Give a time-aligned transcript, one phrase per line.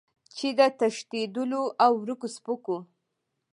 [0.35, 2.77] چې د تښتېدلو او ورکو سپکو